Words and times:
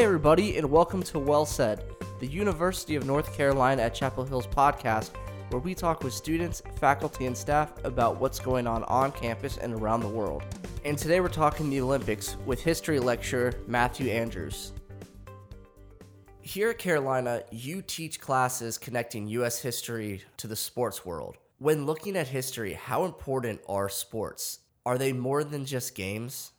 Hey, 0.00 0.06
everybody, 0.06 0.56
and 0.56 0.70
welcome 0.70 1.02
to 1.02 1.18
Well 1.18 1.44
Said, 1.44 1.84
the 2.20 2.26
University 2.26 2.96
of 2.96 3.04
North 3.04 3.36
Carolina 3.36 3.82
at 3.82 3.94
Chapel 3.94 4.24
Hill's 4.24 4.46
podcast, 4.46 5.10
where 5.50 5.60
we 5.60 5.74
talk 5.74 6.02
with 6.02 6.14
students, 6.14 6.62
faculty, 6.76 7.26
and 7.26 7.36
staff 7.36 7.74
about 7.84 8.18
what's 8.18 8.40
going 8.40 8.66
on 8.66 8.82
on 8.84 9.12
campus 9.12 9.58
and 9.58 9.74
around 9.74 10.00
the 10.00 10.08
world. 10.08 10.42
And 10.86 10.96
today 10.96 11.20
we're 11.20 11.28
talking 11.28 11.68
the 11.68 11.82
Olympics 11.82 12.38
with 12.46 12.62
history 12.62 12.98
lecturer 12.98 13.52
Matthew 13.66 14.10
Andrews. 14.10 14.72
Here 16.40 16.70
at 16.70 16.78
Carolina, 16.78 17.42
you 17.50 17.82
teach 17.82 18.22
classes 18.22 18.78
connecting 18.78 19.28
U.S. 19.28 19.60
history 19.60 20.22
to 20.38 20.46
the 20.46 20.56
sports 20.56 21.04
world. 21.04 21.36
When 21.58 21.84
looking 21.84 22.16
at 22.16 22.28
history, 22.28 22.72
how 22.72 23.04
important 23.04 23.60
are 23.68 23.90
sports? 23.90 24.60
Are 24.86 24.96
they 24.96 25.12
more 25.12 25.44
than 25.44 25.66
just 25.66 25.94
games? 25.94 26.52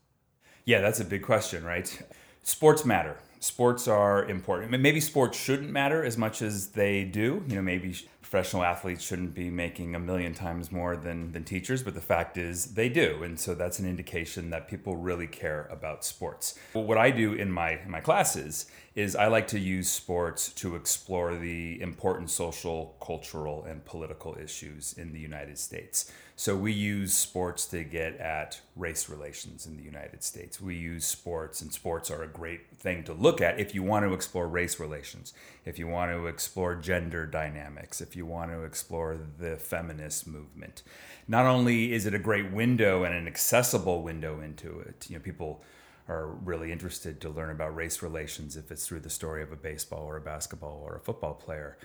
Yeah, 0.64 0.80
that's 0.82 1.00
a 1.00 1.06
big 1.06 1.24
question, 1.24 1.64
right? 1.64 2.04
Sports 2.44 2.86
matter. 2.86 3.18
Sports 3.42 3.88
are 3.88 4.24
important. 4.26 4.70
Maybe 4.70 5.00
sports 5.00 5.36
shouldn't 5.36 5.72
matter 5.72 6.06
as 6.06 6.16
much 6.16 6.44
as 6.44 6.68
they 6.68 7.04
do. 7.04 7.44
You 7.48 7.56
know, 7.56 7.64
maybe 7.64 7.96
professional 8.22 8.64
athletes 8.64 9.04
shouldn't 9.04 9.34
be 9.34 9.50
making 9.50 9.96
a 9.96 10.00
million 10.00 10.36
times 10.36 10.72
more 10.72 10.96
than, 10.96 11.32
than 11.32 11.44
teachers, 11.44 11.82
but 11.82 11.96
the 11.96 12.02
fact 12.02 12.38
is 12.38 12.76
they 12.76 12.88
do. 12.88 13.24
And 13.24 13.40
so 13.40 13.56
that's 13.56 13.80
an 13.80 13.90
indication 13.90 14.52
that 14.52 14.68
people 14.68 14.96
really 14.96 15.26
care 15.26 15.68
about 15.72 16.06
sports. 16.06 16.54
What 16.74 17.00
I 17.00 17.10
do 17.10 17.34
in 17.34 17.52
my, 17.52 17.80
in 17.80 17.90
my 17.90 18.00
classes 18.00 18.68
is 18.94 19.16
I 19.16 19.26
like 19.26 19.48
to 19.48 19.60
use 19.60 19.90
sports 19.90 20.50
to 20.54 20.76
explore 20.76 21.36
the 21.36 21.82
important 21.82 22.30
social, 22.30 22.96
cultural, 23.02 23.66
and 23.66 23.84
political 23.86 24.38
issues 24.38 24.94
in 24.94 25.14
the 25.14 25.20
United 25.20 25.58
States. 25.58 26.12
So 26.42 26.56
we 26.56 26.72
use 26.72 27.14
sports 27.14 27.68
to 27.68 27.84
get 27.84 28.18
at 28.18 28.62
race 28.76 29.08
relations 29.08 29.68
in 29.68 29.78
the 29.78 29.84
United 29.84 30.24
States. 30.24 30.60
We 30.60 30.74
use 30.74 31.06
sports, 31.06 31.62
and 31.62 31.72
sports 31.72 32.10
are 32.10 32.24
a 32.24 32.28
great 32.28 32.76
thing 32.76 33.04
to 33.04 33.14
look 33.14 33.42
at 33.42 33.60
if 33.60 33.76
you 33.76 33.84
want 33.84 34.08
to 34.08 34.14
explore 34.14 34.48
race 34.48 34.80
relations, 34.80 35.34
if 35.66 35.78
you 35.78 35.88
want 35.88 36.10
to 36.10 36.26
explore 36.26 36.74
gender 36.74 37.28
dynamics, 37.28 38.02
if 38.02 38.16
you 38.16 38.26
want 38.26 38.50
to 38.50 38.64
explore 38.64 39.20
the 39.38 39.56
feminist 39.58 40.26
movement. 40.26 40.82
Not 41.28 41.46
only 41.46 41.94
is 41.94 42.08
it 42.08 42.16
a 42.16 42.18
great 42.18 42.52
window 42.52 43.04
and 43.04 43.14
an 43.14 43.28
accessible 43.28 44.02
window 44.02 44.42
into 44.42 44.80
it, 44.80 45.06
you 45.12 45.18
know, 45.18 45.22
people 45.22 45.62
are 46.10 46.26
really 46.26 46.72
interested 46.72 47.22
to 47.22 47.30
learn 47.30 47.52
about 47.52 47.76
race 47.76 48.02
relations 48.02 48.58
if 48.58 48.72
it's 48.72 48.88
through 48.88 49.02
the 49.02 49.12
story 49.12 49.44
of 49.44 49.52
a 49.52 49.56
baseball 49.56 50.06
or 50.06 50.18
a 50.18 50.22
basketball 50.22 50.82
or 50.84 50.96
a 50.96 51.02
football 51.02 51.36
player. 51.36 51.78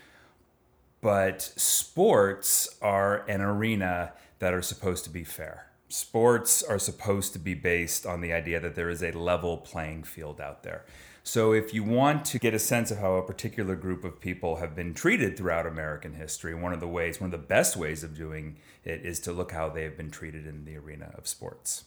But 1.03 1.43
sports 1.43 2.75
are 2.81 3.19
an 3.29 3.43
arena 3.43 4.15
that 4.39 4.55
are 4.55 4.63
supposed 4.63 5.05
to 5.05 5.11
be 5.11 5.25
fair. 5.25 5.67
Sports 5.89 6.63
are 6.63 6.79
supposed 6.79 7.33
to 7.33 7.39
be 7.39 7.55
based 7.55 8.07
on 8.07 8.21
the 8.21 8.33
idea 8.33 8.59
that 8.61 8.75
there 8.75 8.91
is 8.91 9.03
a 9.03 9.13
level 9.13 9.59
playing 9.59 10.03
field 10.03 10.41
out 10.41 10.63
there. 10.63 10.85
So, 11.23 11.53
if 11.53 11.75
you 11.75 11.83
want 11.83 12.25
to 12.27 12.39
get 12.39 12.55
a 12.55 12.59
sense 12.59 12.93
of 12.93 12.99
how 12.99 13.15
a 13.15 13.23
particular 13.23 13.75
group 13.75 14.05
of 14.05 14.21
people 14.21 14.57
have 14.57 14.77
been 14.77 14.95
treated 14.95 15.37
throughout 15.37 15.67
American 15.67 16.15
history, 16.15 16.55
one 16.55 16.73
of 16.73 16.79
the 16.79 16.87
ways, 16.87 17.21
one 17.21 17.33
of 17.35 17.41
the 17.41 17.47
best 17.47 17.77
ways 17.77 18.05
of 18.05 18.17
doing 18.17 18.59
it 18.85 19.05
is 19.05 19.19
to 19.21 19.33
look 19.33 19.51
how 19.51 19.69
they 19.69 19.83
have 19.83 19.97
been 19.97 20.11
treated 20.11 20.47
in 20.47 20.65
the 20.65 20.77
arena 20.77 21.13
of 21.19 21.27
sports. 21.27 21.85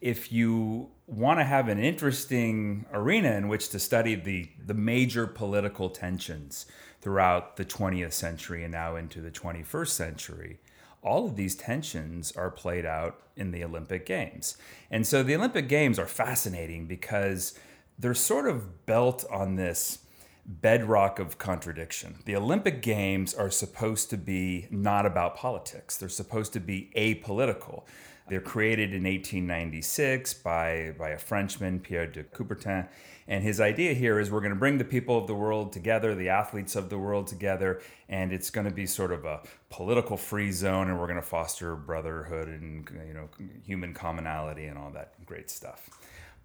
If 0.00 0.32
you 0.32 0.90
want 1.06 1.38
to 1.38 1.44
have 1.44 1.68
an 1.68 1.78
interesting 1.78 2.86
arena 2.92 3.32
in 3.34 3.46
which 3.46 3.68
to 3.68 3.78
study 3.78 4.16
the, 4.16 4.50
the 4.64 4.74
major 4.74 5.28
political 5.28 5.88
tensions 5.88 6.66
throughout 7.00 7.56
the 7.56 7.64
20th 7.64 8.12
century 8.12 8.64
and 8.64 8.72
now 8.72 8.96
into 8.96 9.20
the 9.20 9.30
21st 9.30 9.88
century, 9.88 10.58
all 11.02 11.26
of 11.26 11.36
these 11.36 11.54
tensions 11.54 12.32
are 12.32 12.50
played 12.50 12.84
out 12.84 13.20
in 13.36 13.50
the 13.50 13.62
Olympic 13.62 14.06
Games. 14.06 14.56
And 14.90 15.06
so 15.06 15.22
the 15.22 15.34
Olympic 15.36 15.68
Games 15.68 15.98
are 15.98 16.06
fascinating 16.06 16.86
because 16.86 17.58
they're 17.98 18.14
sort 18.14 18.48
of 18.48 18.86
built 18.86 19.24
on 19.30 19.56
this 19.56 20.00
bedrock 20.46 21.18
of 21.18 21.38
contradiction. 21.38 22.16
The 22.24 22.36
Olympic 22.36 22.80
Games 22.80 23.34
are 23.34 23.50
supposed 23.50 24.10
to 24.10 24.16
be 24.16 24.68
not 24.70 25.04
about 25.04 25.36
politics, 25.36 25.96
they're 25.96 26.08
supposed 26.08 26.52
to 26.54 26.60
be 26.60 26.90
apolitical. 26.96 27.84
They're 28.28 28.40
created 28.40 28.90
in 28.90 29.04
1896 29.04 30.34
by, 30.34 30.94
by 30.98 31.10
a 31.10 31.18
Frenchman, 31.18 31.78
Pierre 31.78 32.08
de 32.08 32.24
Coubertin. 32.24 32.88
And 33.28 33.42
his 33.42 33.60
idea 33.60 33.92
here 33.92 34.18
is 34.18 34.30
we're 34.30 34.40
going 34.40 34.50
to 34.50 34.58
bring 34.58 34.78
the 34.78 34.84
people 34.84 35.16
of 35.18 35.26
the 35.26 35.34
world 35.34 35.72
together, 35.72 36.14
the 36.14 36.28
athletes 36.28 36.74
of 36.74 36.90
the 36.90 36.98
world 36.98 37.26
together, 37.28 37.80
and 38.08 38.32
it's 38.32 38.50
going 38.50 38.66
to 38.66 38.72
be 38.72 38.86
sort 38.86 39.12
of 39.12 39.24
a 39.24 39.42
political 39.70 40.16
free 40.16 40.50
zone, 40.52 40.88
and 40.88 40.98
we're 40.98 41.06
going 41.06 41.20
to 41.20 41.26
foster 41.26 41.74
brotherhood 41.74 42.48
and 42.48 42.88
you 43.06 43.14
know 43.14 43.28
human 43.64 43.94
commonality 43.94 44.66
and 44.66 44.78
all 44.78 44.90
that 44.90 45.12
great 45.24 45.50
stuff. 45.50 45.90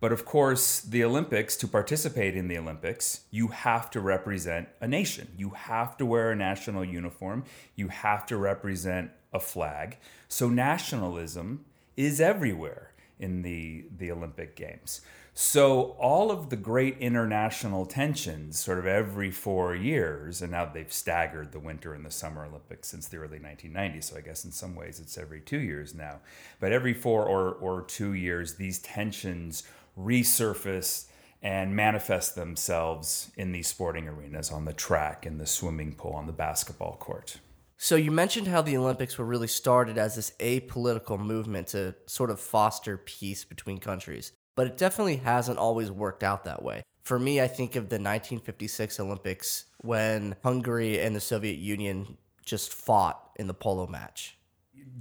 But 0.02 0.12
of 0.12 0.26
course, 0.26 0.82
the 0.82 1.04
Olympics, 1.04 1.56
to 1.58 1.68
participate 1.68 2.36
in 2.36 2.48
the 2.48 2.58
Olympics, 2.58 3.22
you 3.30 3.50
have 3.50 3.92
to 3.92 4.02
represent 4.02 4.68
a 4.82 4.88
nation. 4.88 5.28
You 5.38 5.52
have 5.52 5.96
to 5.98 6.08
wear 6.08 6.32
a 6.32 6.36
national 6.36 6.84
uniform. 6.84 7.46
You 7.76 7.90
have 7.90 8.26
to 8.26 8.38
represent 8.38 9.12
a 9.32 9.40
flag. 9.40 9.98
So 10.28 10.50
nationalism 10.50 11.66
is 11.96 12.20
everywhere 12.20 12.94
in 13.20 13.44
the, 13.44 13.86
the 13.96 14.12
Olympic 14.12 14.56
Games. 14.56 15.02
So 15.34 15.96
all 16.00 16.30
of 16.30 16.50
the 16.50 16.58
great 16.58 16.98
international 16.98 17.86
tensions, 17.86 18.60
sort 18.60 18.80
of 18.80 18.86
every 18.86 19.32
four 19.32 19.74
years, 19.76 20.42
and 20.42 20.52
now 20.52 20.66
they've 20.66 20.92
staggered 20.92 21.52
the 21.52 21.60
Winter 21.60 21.94
and 21.94 22.06
the 22.06 22.12
Summer 22.12 22.46
Olympics 22.46 22.90
since 22.90 23.08
the 23.08 23.18
early 23.18 23.40
1990s. 23.40 24.06
So 24.06 24.18
I 24.18 24.22
guess 24.22 24.44
in 24.44 24.52
some 24.52 24.76
ways 24.76 25.00
it's 25.00 25.18
every 25.18 25.40
two 25.40 25.60
years 25.60 25.94
now. 25.94 26.20
But 26.60 26.74
every 26.74 26.94
four 26.94 27.26
or, 27.26 27.54
or 27.54 27.84
two 27.84 28.14
years, 28.14 28.56
these 28.56 28.80
tensions 28.80 29.64
resurface 30.06 31.08
and 31.42 31.76
manifest 31.76 32.36
themselves 32.36 33.32
in 33.36 33.52
these 33.52 33.68
sporting 33.68 34.08
arenas 34.08 34.52
on 34.52 34.66
the 34.66 34.74
track, 34.74 35.26
in 35.26 35.38
the 35.38 35.48
swimming 35.48 35.94
pool, 35.94 36.14
on 36.14 36.28
the 36.28 36.34
basketball 36.34 36.96
court. 36.98 37.38
So 37.78 37.96
you 37.96 38.12
mentioned 38.12 38.48
how 38.48 38.62
the 38.62 38.78
Olympics 38.78 39.18
were 39.18 39.26
really 39.26 39.48
started 39.48 39.98
as 39.98 40.16
this 40.16 40.34
apolitical 40.40 41.20
movement 41.20 41.68
to 41.70 41.96
sort 42.06 42.30
of 42.30 42.40
foster 42.40 42.96
peace 42.96 43.44
between 43.44 43.80
countries, 43.80 44.34
but 44.56 44.68
it 44.68 44.78
definitely 44.78 45.16
hasn't 45.16 45.58
always 45.58 45.90
worked 45.90 46.24
out 46.24 46.44
that 46.44 46.62
way. 46.62 46.84
For 47.04 47.18
me, 47.18 47.42
I 47.42 47.48
think 47.48 47.76
of 47.76 47.90
the 47.90 47.96
1956 47.96 49.00
Olympics 49.00 49.66
when 49.80 50.36
Hungary 50.44 51.00
and 51.02 51.16
the 51.16 51.20
Soviet 51.20 51.58
Union 51.58 52.18
just 52.46 52.72
fought 52.72 53.32
in 53.38 53.48
the 53.48 53.56
polo 53.56 53.88
match. 53.88 54.38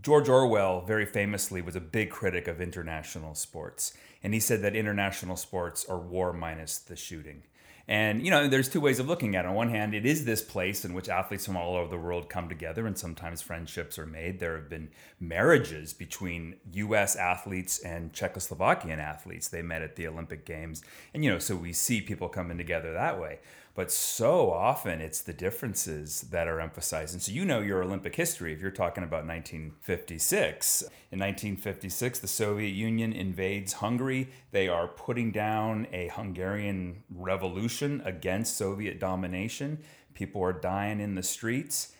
George 0.03 0.29
Orwell, 0.29 0.81
very 0.83 1.07
famously, 1.07 1.61
was 1.61 1.77
a 1.77 1.81
big 1.81 2.11
critic 2.11 2.49
of 2.49 2.61
international 2.61 3.35
sports. 3.35 3.93
And 4.23 4.35
he 4.35 4.41
said 4.41 4.63
that 4.63 4.77
international 4.77 5.37
sports 5.37 5.85
are 5.89 5.99
war 5.99 6.33
minus 6.33 6.79
the 6.79 6.97
shooting. 6.97 7.43
And, 7.91 8.25
you 8.25 8.31
know, 8.31 8.47
there's 8.47 8.69
two 8.69 8.81
ways 8.81 9.01
of 9.01 9.09
looking 9.09 9.35
at 9.35 9.45
it. 9.45 9.49
On 9.49 9.55
one 9.55 9.71
hand, 9.71 9.95
it 9.95 10.07
is 10.07 10.25
this 10.25 10.43
place 10.43 10.85
in 10.85 10.95
which 10.95 11.09
athletes 11.09 11.45
from 11.45 11.57
all 11.57 11.75
over 11.75 11.91
the 11.91 11.99
world 11.99 12.29
come 12.29 12.49
together 12.49 12.87
and 12.87 12.97
sometimes 12.97 13.43
friendships 13.43 13.99
are 13.99 14.07
made. 14.07 14.39
There 14.39 14.55
have 14.55 14.71
been 14.71 14.91
marriages 15.19 15.93
between 15.93 16.55
U.S. 16.73 17.17
athletes 17.17 17.81
and 17.81 18.13
Czechoslovakian 18.13 18.99
athletes. 18.99 19.49
They 19.49 19.63
met 19.63 19.83
at 19.83 19.97
the 19.97 20.07
Olympic 20.07 20.47
Games. 20.47 20.83
And, 21.13 21.25
you 21.25 21.33
know, 21.33 21.41
so 21.41 21.57
we 21.57 21.73
see 21.73 22.01
people 22.01 22.29
coming 22.29 22.59
together 22.59 22.93
that 22.93 23.21
way. 23.21 23.41
But 23.81 23.91
so 23.91 24.53
often 24.53 25.01
it's 25.01 25.23
the 25.23 25.33
differences 25.33 26.21
that 26.33 26.47
are 26.47 26.61
emphasized. 26.61 27.15
And 27.15 27.23
so 27.23 27.33
you 27.33 27.47
know 27.47 27.61
your 27.61 27.83
Olympic 27.83 28.15
history 28.15 28.53
if 28.53 28.61
you're 28.61 28.71
talking 28.71 29.05
about 29.05 29.27
1956. 29.27 30.83
In 30.83 31.19
1956, 31.19 32.19
the 32.19 32.29
Soviet 32.29 32.75
Union 32.75 33.15
invades 33.15 33.73
Hungary. 33.73 34.29
They 34.51 34.69
are 34.69 34.87
putting 34.87 35.33
down 35.33 35.87
a 35.95 36.09
Hungarian 36.09 37.05
revolution 37.09 38.03
against 38.05 38.59
Soviet 38.59 39.01
domination. 39.01 39.79
People 40.13 40.43
are 40.43 40.53
dying 40.53 41.01
in 41.01 41.15
the 41.15 41.23
streets. 41.23 41.95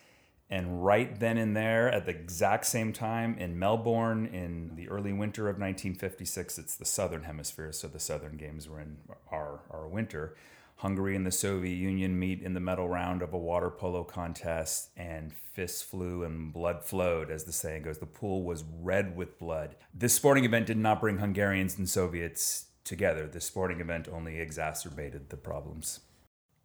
And 0.51 0.85
right 0.85 1.19
then 1.19 1.39
and 1.39 1.57
there, 1.57 1.91
at 1.91 2.05
the 2.05 2.11
exact 2.11 2.67
same 2.67 2.93
time 2.93 3.35
in 3.39 3.57
Melbourne 3.57 4.27
in 4.27 4.75
the 4.75 4.87
early 4.87 5.13
winter 5.13 5.49
of 5.49 5.55
1956, 5.55 6.59
it's 6.59 6.75
the 6.75 6.85
southern 6.85 7.23
hemisphere, 7.23 7.71
so 7.71 7.87
the 7.87 7.99
southern 7.99 8.37
games 8.37 8.69
were 8.69 8.79
in 8.79 8.97
our, 9.31 9.61
our 9.71 9.87
winter. 9.87 10.35
Hungary 10.81 11.15
and 11.15 11.27
the 11.27 11.31
Soviet 11.31 11.75
Union 11.75 12.17
meet 12.17 12.41
in 12.41 12.55
the 12.55 12.59
medal 12.59 12.89
round 12.89 13.21
of 13.21 13.33
a 13.33 13.37
water 13.37 13.69
polo 13.69 14.03
contest, 14.03 14.89
and 14.97 15.31
fists 15.31 15.83
flew 15.83 16.23
and 16.23 16.51
blood 16.51 16.83
flowed, 16.83 17.29
as 17.29 17.43
the 17.43 17.51
saying 17.51 17.83
goes. 17.83 17.99
The 17.99 18.07
pool 18.07 18.41
was 18.41 18.63
red 18.81 19.15
with 19.15 19.37
blood. 19.37 19.75
This 19.93 20.15
sporting 20.15 20.43
event 20.43 20.65
did 20.65 20.77
not 20.77 20.99
bring 20.99 21.19
Hungarians 21.19 21.77
and 21.77 21.87
Soviets 21.87 22.65
together. 22.83 23.27
This 23.27 23.45
sporting 23.45 23.79
event 23.79 24.09
only 24.11 24.39
exacerbated 24.39 25.29
the 25.29 25.37
problems. 25.37 25.99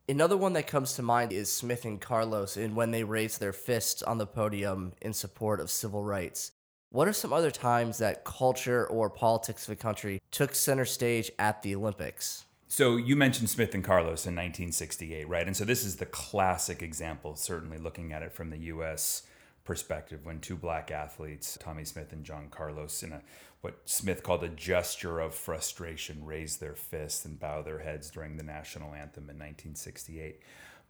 Another 0.08 0.38
one 0.38 0.54
that 0.54 0.66
comes 0.66 0.94
to 0.94 1.02
mind 1.02 1.30
is 1.30 1.52
Smith 1.52 1.84
and 1.84 2.00
Carlos 2.00 2.56
in 2.56 2.74
when 2.74 2.92
they 2.92 3.04
raised 3.04 3.38
their 3.38 3.52
fists 3.52 4.02
on 4.02 4.16
the 4.16 4.26
podium 4.26 4.94
in 5.02 5.12
support 5.12 5.60
of 5.60 5.68
civil 5.70 6.02
rights. 6.02 6.52
What 6.88 7.06
are 7.06 7.12
some 7.12 7.34
other 7.34 7.50
times 7.50 7.98
that 7.98 8.24
culture 8.24 8.86
or 8.86 9.10
politics 9.10 9.68
of 9.68 9.72
a 9.72 9.76
country 9.76 10.22
took 10.30 10.54
center 10.54 10.86
stage 10.86 11.30
at 11.38 11.60
the 11.60 11.74
Olympics? 11.74 12.46
So 12.76 12.98
you 12.98 13.16
mentioned 13.16 13.48
Smith 13.48 13.74
and 13.74 13.82
Carlos 13.82 14.26
in 14.26 14.34
1968, 14.34 15.26
right? 15.30 15.46
And 15.46 15.56
so 15.56 15.64
this 15.64 15.82
is 15.82 15.96
the 15.96 16.04
classic 16.04 16.82
example, 16.82 17.34
certainly 17.34 17.78
looking 17.78 18.12
at 18.12 18.20
it 18.20 18.34
from 18.34 18.50
the 18.50 18.58
U.S. 18.64 19.22
perspective 19.64 20.26
when 20.26 20.40
two 20.40 20.56
black 20.56 20.90
athletes, 20.90 21.56
Tommie 21.58 21.86
Smith 21.86 22.12
and 22.12 22.22
John 22.22 22.48
Carlos, 22.50 23.02
in 23.02 23.12
a 23.12 23.22
what 23.62 23.78
Smith 23.86 24.22
called 24.22 24.44
a 24.44 24.50
gesture 24.50 25.20
of 25.20 25.34
frustration, 25.34 26.26
raised 26.26 26.60
their 26.60 26.74
fists 26.74 27.24
and 27.24 27.40
bow 27.40 27.62
their 27.62 27.78
heads 27.78 28.10
during 28.10 28.36
the 28.36 28.42
national 28.42 28.92
anthem 28.92 29.22
in 29.22 29.38
1968. 29.38 30.42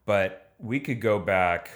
But 0.07 0.55
we 0.59 0.81
could 0.81 1.01
go 1.01 1.21
back 1.21 1.71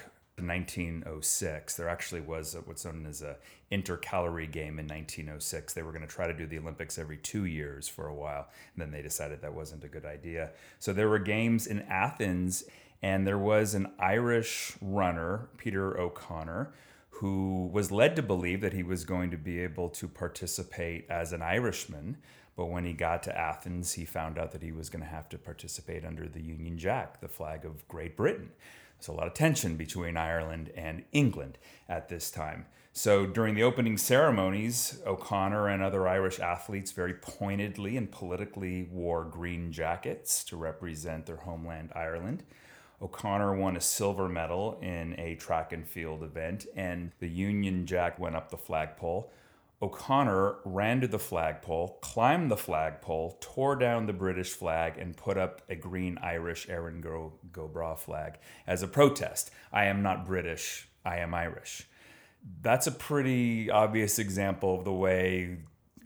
1906, 0.47 1.77
there 1.77 1.89
actually 1.89 2.21
was 2.21 2.57
what's 2.65 2.85
known 2.85 3.07
as 3.07 3.23
a 3.23 3.37
intercalary 3.71 4.47
game 4.47 4.79
in 4.79 4.87
1906. 4.87 5.73
They 5.73 5.83
were 5.83 5.93
going 5.93 6.07
to 6.07 6.09
try 6.09 6.27
to 6.27 6.35
do 6.35 6.47
the 6.47 6.59
Olympics 6.59 6.99
every 6.99 7.17
two 7.17 7.45
years 7.45 7.89
for 7.89 8.09
a 8.09 8.15
while, 8.15 8.49
and 8.75 8.83
then 8.83 8.91
they 8.91 9.03
decided 9.03 9.41
that 9.43 9.55
wasn't 9.55 9.85
a 9.85 9.89
good 9.89 10.05
idea. 10.05 10.51
So 10.79 10.93
there 10.93 11.09
were 11.09 11.19
games 11.19 11.67
in 11.67 11.83
Athens, 11.83 12.65
and 13.03 13.27
there 13.27 13.39
was 13.39 13.75
an 13.75 13.93
Irish 13.99 14.77
runner, 14.81 15.49
Peter 15.57 15.99
O'Connor, 15.99 16.73
who 17.11 17.71
was 17.73 17.93
led 17.93 18.17
to 18.17 18.23
believe 18.23 18.61
that 18.63 18.73
he 18.73 18.83
was 18.83 19.05
going 19.05 19.31
to 19.31 19.37
be 19.37 19.61
able 19.61 19.89
to 19.91 20.09
participate 20.09 21.07
as 21.11 21.33
an 21.33 21.43
Irishman. 21.43 22.17
But 22.57 22.67
when 22.67 22.85
he 22.85 22.93
got 22.93 23.23
to 23.25 23.39
Athens, 23.39 23.93
he 23.93 24.05
found 24.05 24.39
out 24.39 24.53
that 24.53 24.63
he 24.63 24.73
was 24.73 24.91
going 24.91 25.03
to 25.03 25.09
have 25.09 25.29
to 25.31 25.39
participate 25.39 26.05
under 26.05 26.29
the 26.29 26.43
Union 26.43 26.77
Jack, 26.77 27.21
the 27.21 27.29
flag 27.29 27.65
of 27.65 27.87
Great 27.89 28.17
Britain. 28.17 28.51
There's 29.01 29.09
a 29.09 29.13
lot 29.13 29.29
of 29.29 29.33
tension 29.33 29.77
between 29.77 30.19
Ireland 30.19 30.73
and 30.77 31.05
England 31.11 31.57
at 31.89 32.11
this 32.11 32.31
time. 32.31 32.67
So 32.93 33.25
during 33.25 33.55
the 33.55 33.63
opening 33.63 33.97
ceremonies, 33.97 35.01
O'Connor 35.07 35.69
and 35.69 35.83
other 35.83 36.07
Irish 36.07 36.39
athletes 36.39 36.93
very 36.93 37.15
pointedly 37.15 37.97
and 37.97 38.13
politically 38.13 38.91
wore 38.93 39.25
green 39.25 39.73
jackets 39.73 40.45
to 40.45 40.57
represent 40.59 41.25
their 41.25 41.37
homeland, 41.37 41.93
Ireland. 41.95 42.43
O'Connor 43.01 43.55
won 43.55 43.75
a 43.75 43.81
silver 43.81 44.29
medal 44.29 44.79
in 44.83 45.19
a 45.19 45.37
track 45.37 45.73
and 45.73 45.89
field 45.89 46.23
event, 46.23 46.67
and 46.77 47.13
the 47.21 47.29
Union 47.29 47.87
Jack 47.87 48.19
went 48.19 48.37
up 48.37 48.51
the 48.51 48.59
flagpole. 48.59 49.33
O'Connor 49.83 50.57
ran 50.67 51.01
to 51.01 51.09
the 51.09 51.19
flagpole, 51.19 51.99
climbed 52.03 52.51
the 52.51 52.57
flagpole, 52.57 53.39
tore 53.41 53.77
down 53.77 54.05
the 54.05 54.13
British 54.13 54.51
flag, 54.51 54.99
and 54.99 55.17
put 55.17 55.39
up 55.39 55.63
a 55.71 55.75
green 55.75 56.19
Irish 56.23 56.69
Erin 56.69 57.01
Go, 57.01 57.33
Go 57.51 57.67
Bragh 57.67 57.99
flag 57.99 58.35
as 58.67 58.83
a 58.83 58.89
protest. 58.89 59.51
I 59.73 59.87
am 59.87 60.03
not 60.03 60.27
British, 60.27 60.87
I 61.03 61.17
am 61.19 61.33
Irish. 61.33 61.89
That's 62.61 62.87
a 62.87 62.93
pretty 62.93 63.71
obvious 63.71 64.19
example 64.19 64.79
of 64.79 64.85
the 64.85 64.93
way 64.93 65.59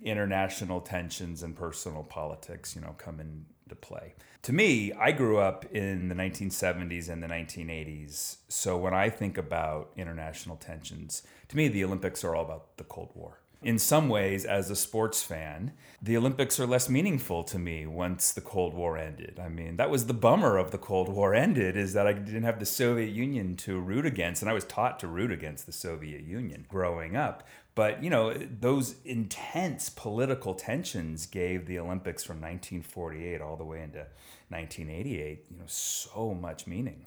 international 0.02 0.80
tensions 0.80 1.42
and 1.42 1.56
personal 1.56 2.04
politics, 2.04 2.76
you 2.76 2.80
know, 2.80 2.94
come 2.96 3.18
into 3.18 3.74
play. 3.80 4.14
To 4.42 4.52
me, 4.52 4.92
I 4.92 5.10
grew 5.10 5.38
up 5.38 5.64
in 5.72 6.08
the 6.08 6.14
1970s 6.14 7.08
and 7.08 7.20
the 7.20 7.26
1980s. 7.26 8.36
So 8.48 8.76
when 8.76 8.94
I 8.94 9.08
think 9.08 9.36
about 9.36 9.90
international 9.96 10.56
tensions, 10.56 11.22
to 11.48 11.56
me, 11.56 11.66
the 11.66 11.82
Olympics 11.82 12.22
are 12.22 12.36
all 12.36 12.44
about 12.44 12.76
the 12.76 12.84
Cold 12.84 13.10
War 13.14 13.40
in 13.64 13.78
some 13.78 14.08
ways, 14.08 14.44
as 14.44 14.70
a 14.70 14.76
sports 14.76 15.22
fan, 15.22 15.72
the 16.02 16.18
Olympics 16.18 16.60
are 16.60 16.66
less 16.66 16.90
meaningful 16.90 17.42
to 17.44 17.58
me 17.58 17.86
once 17.86 18.32
the 18.32 18.42
Cold 18.42 18.74
War 18.74 18.98
ended. 18.98 19.40
I 19.42 19.48
mean, 19.48 19.78
that 19.78 19.88
was 19.88 20.06
the 20.06 20.12
bummer 20.12 20.58
of 20.58 20.70
the 20.70 20.78
Cold 20.78 21.08
War 21.08 21.34
ended 21.34 21.74
is 21.74 21.94
that 21.94 22.06
I 22.06 22.12
didn't 22.12 22.42
have 22.42 22.60
the 22.60 22.66
Soviet 22.66 23.10
Union 23.10 23.56
to 23.56 23.80
root 23.80 24.04
against, 24.04 24.42
and 24.42 24.50
I 24.50 24.54
was 24.54 24.64
taught 24.64 25.00
to 25.00 25.06
root 25.06 25.32
against 25.32 25.64
the 25.64 25.72
Soviet 25.72 26.22
Union 26.24 26.66
growing 26.68 27.16
up. 27.16 27.48
But, 27.74 28.04
you 28.04 28.10
know, 28.10 28.34
those 28.34 28.96
intense 29.04 29.88
political 29.88 30.54
tensions 30.54 31.24
gave 31.24 31.66
the 31.66 31.78
Olympics 31.78 32.22
from 32.22 32.36
1948 32.36 33.40
all 33.40 33.56
the 33.56 33.64
way 33.64 33.82
into 33.82 34.06
1988, 34.50 35.46
you 35.50 35.56
know, 35.56 35.64
so 35.66 36.34
much 36.34 36.66
meaning. 36.66 37.06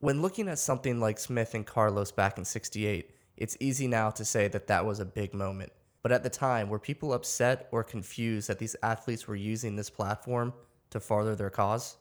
When 0.00 0.22
looking 0.22 0.48
at 0.48 0.58
something 0.58 1.00
like 1.00 1.18
Smith 1.18 1.54
and 1.54 1.66
Carlos 1.66 2.12
back 2.12 2.38
in 2.38 2.44
68, 2.44 3.10
it's 3.36 3.56
easy 3.60 3.86
now 3.86 4.10
to 4.10 4.24
say 4.24 4.48
that 4.48 4.66
that 4.68 4.84
was 4.84 5.00
a 5.00 5.04
big 5.04 5.34
moment. 5.34 5.72
But 6.02 6.12
at 6.12 6.22
the 6.22 6.30
time, 6.30 6.68
were 6.68 6.78
people 6.78 7.12
upset 7.12 7.68
or 7.72 7.82
confused 7.82 8.48
that 8.48 8.58
these 8.58 8.76
athletes 8.82 9.26
were 9.26 9.36
using 9.36 9.76
this 9.76 9.90
platform 9.90 10.52
to 10.90 11.00
further 11.00 11.34
their 11.34 11.50
cause? 11.50 11.96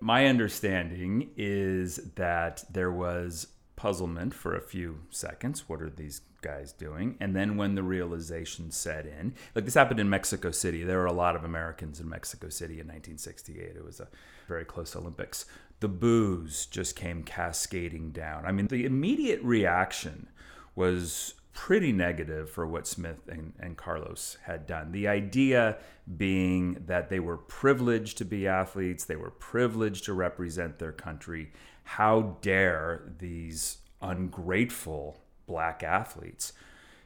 My 0.00 0.26
understanding 0.26 1.30
is 1.36 1.96
that 2.14 2.64
there 2.70 2.90
was 2.90 3.48
puzzlement 3.76 4.32
for 4.34 4.56
a 4.56 4.60
few 4.60 5.00
seconds. 5.10 5.68
What 5.68 5.82
are 5.82 5.90
these 5.90 6.22
guys 6.42 6.72
doing? 6.72 7.16
And 7.20 7.36
then 7.36 7.56
when 7.56 7.74
the 7.74 7.82
realization 7.82 8.70
set 8.70 9.06
in, 9.06 9.34
like 9.54 9.66
this 9.66 9.74
happened 9.74 10.00
in 10.00 10.08
Mexico 10.08 10.50
City, 10.50 10.82
there 10.82 10.98
were 10.98 11.06
a 11.06 11.12
lot 11.12 11.36
of 11.36 11.44
Americans 11.44 12.00
in 12.00 12.08
Mexico 12.08 12.48
City 12.48 12.74
in 12.74 12.86
1968. 12.86 13.76
It 13.76 13.84
was 13.84 14.00
a 14.00 14.08
very 14.48 14.64
close 14.64 14.96
Olympics. 14.96 15.44
The 15.80 15.88
boos 15.88 16.66
just 16.66 16.96
came 16.96 17.22
cascading 17.22 18.12
down. 18.12 18.44
I 18.46 18.52
mean, 18.52 18.68
the 18.68 18.84
immediate 18.84 19.42
reaction 19.42 20.28
was 20.74 21.34
pretty 21.52 21.92
negative 21.92 22.48
for 22.48 22.66
what 22.66 22.86
Smith 22.86 23.28
and, 23.28 23.52
and 23.58 23.76
Carlos 23.76 24.38
had 24.44 24.66
done. 24.66 24.92
The 24.92 25.08
idea 25.08 25.78
being 26.16 26.82
that 26.86 27.08
they 27.10 27.20
were 27.20 27.36
privileged 27.36 28.18
to 28.18 28.24
be 28.24 28.46
athletes, 28.46 29.04
they 29.04 29.16
were 29.16 29.30
privileged 29.30 30.04
to 30.04 30.12
represent 30.12 30.78
their 30.78 30.92
country. 30.92 31.52
How 31.84 32.38
dare 32.40 33.02
these 33.18 33.78
ungrateful 34.00 35.20
black 35.46 35.82
athletes 35.82 36.52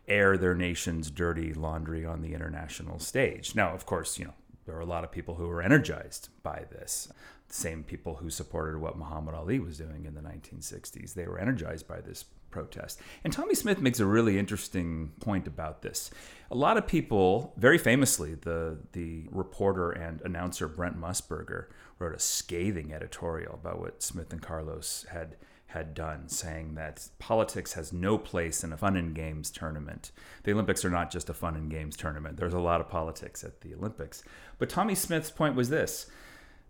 air 0.06 0.37
their 0.37 0.55
nation's 0.55 1.11
dirty 1.11 1.55
laundry 1.55 2.05
on 2.05 2.20
the 2.20 2.34
international 2.34 2.99
stage? 2.99 3.55
Now, 3.55 3.72
of 3.72 3.87
course, 3.87 4.19
you 4.19 4.26
know, 4.26 4.34
there 4.66 4.76
are 4.76 4.81
a 4.81 4.87
lot 4.87 5.05
of 5.05 5.12
people 5.12 5.34
who 5.34 5.49
were 5.49 5.62
energized 5.62 6.28
by 6.43 6.64
this. 6.70 7.08
The 7.49 7.55
same 7.55 7.82
people 7.82 8.16
who 8.16 8.31
supported 8.31 8.78
what 8.78 8.99
Muhammad 8.99 9.34
Ali 9.34 9.58
was 9.58 9.78
doing 9.78 10.06
in 10.06 10.14
the 10.14 10.20
1960s. 10.20 11.14
They 11.14 11.26
were 11.26 11.38
energized 11.38 11.87
by 11.87 12.00
this 12.00 12.25
protest. 12.55 13.01
And 13.25 13.33
Tommie 13.33 13.56
Smith 13.56 13.81
makes 13.81 13.99
a 13.99 14.06
really 14.06 14.39
interesting 14.39 15.11
point 15.19 15.49
about 15.49 15.83
this. 15.83 16.12
A 16.53 16.55
lot 16.55 16.77
of 16.77 16.87
people, 16.87 17.53
very 17.56 17.79
famously, 17.79 18.35
the 18.35 18.79
the 18.93 19.27
reporter 19.33 19.91
and 19.91 20.23
announcer 20.23 20.69
Brent 20.69 20.97
Musburger 20.97 21.67
wrote 21.99 22.15
a 22.15 22.21
scathing 22.21 22.93
editorial 22.93 23.55
about 23.55 23.81
what 23.81 24.05
Smith 24.05 24.33
and 24.33 24.41
Carlos 24.41 25.05
had 25.11 25.35
had 25.67 25.95
done, 25.95 26.29
saying 26.29 26.77
that 26.77 27.09
politics 27.19 27.73
has 27.73 27.93
no 27.93 28.17
place 28.17 28.62
in 28.62 28.73
a 28.73 28.77
fun 28.77 28.97
and 28.97 29.17
games 29.17 29.50
tournament. 29.50 30.12
The 30.45 30.53
Olympics 30.53 30.85
are 30.85 30.91
not 30.91 31.11
just 31.11 31.29
a 31.29 31.35
fun 31.35 31.57
and 31.57 31.69
games 31.69 31.97
tournament. 31.97 32.37
There's 32.37 32.55
a 32.55 32.61
lot 32.61 32.81
of 32.81 32.89
politics 32.89 33.43
at 33.43 33.62
the 33.62 33.75
Olympics. 33.75 34.23
But 34.59 34.69
Tommie 34.69 34.95
Smith's 34.95 35.33
point 35.33 35.57
was 35.57 35.71
this, 35.71 36.07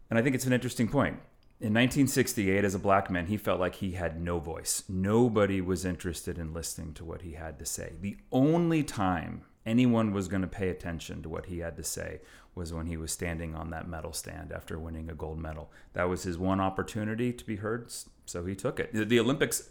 and 0.08 0.18
I 0.18 0.22
think 0.22 0.34
it's 0.34 0.46
an 0.46 0.54
interesting 0.54 0.88
point. 0.88 1.18
In 1.60 1.72
1968, 1.72 2.64
as 2.64 2.74
a 2.74 2.80
black 2.80 3.08
man, 3.08 3.26
he 3.26 3.36
felt 3.36 3.60
like 3.60 3.76
he 3.76 3.92
had 3.92 4.20
no 4.20 4.40
voice. 4.40 4.82
Nobody 4.88 5.60
was 5.60 5.84
interested 5.84 6.36
in 6.36 6.52
listening 6.52 6.94
to 6.94 7.04
what 7.04 7.22
he 7.22 7.34
had 7.34 7.60
to 7.60 7.64
say. 7.64 7.92
The 8.00 8.16
only 8.32 8.82
time 8.82 9.42
anyone 9.64 10.12
was 10.12 10.26
going 10.26 10.42
to 10.42 10.48
pay 10.48 10.68
attention 10.68 11.22
to 11.22 11.28
what 11.28 11.46
he 11.46 11.60
had 11.60 11.76
to 11.76 11.84
say 11.84 12.20
was 12.56 12.72
when 12.72 12.86
he 12.86 12.96
was 12.96 13.12
standing 13.12 13.54
on 13.54 13.70
that 13.70 13.88
medal 13.88 14.12
stand 14.12 14.52
after 14.52 14.80
winning 14.80 15.08
a 15.08 15.14
gold 15.14 15.38
medal. 15.38 15.70
That 15.92 16.08
was 16.08 16.24
his 16.24 16.36
one 16.36 16.60
opportunity 16.60 17.32
to 17.32 17.44
be 17.44 17.56
heard, 17.56 17.90
so 18.26 18.44
he 18.44 18.56
took 18.56 18.80
it. 18.80 18.90
The 18.92 19.20
Olympics 19.20 19.70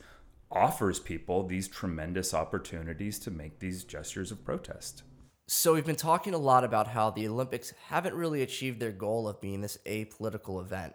offers 0.50 1.00
people 1.00 1.46
these 1.46 1.68
tremendous 1.68 2.34
opportunities 2.34 3.20
to 3.20 3.32
make 3.32 3.60
these 3.60 3.84
gestures 3.84 4.32
of 4.32 4.46
protest. 4.46 5.04
So, 5.48 5.74
we've 5.74 5.86
been 5.86 5.98
talking 5.98 6.34
a 6.34 6.38
lot 6.38 6.64
about 6.64 6.88
how 6.88 7.10
the 7.10 7.28
Olympics 7.28 7.74
haven't 7.88 8.16
really 8.16 8.42
achieved 8.42 8.80
their 8.80 8.94
goal 8.94 9.28
of 9.28 9.42
being 9.42 9.60
this 9.60 9.78
apolitical 9.86 10.62
event 10.62 10.94